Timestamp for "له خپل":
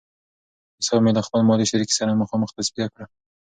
1.17-1.41